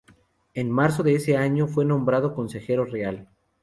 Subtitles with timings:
[0.55, 3.29] En marzo de ese año fue nombrado consejero real.